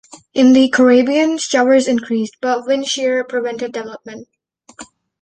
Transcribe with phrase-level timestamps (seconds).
[0.33, 4.27] In the Caribbean, showers increased, but wind shear prevented development.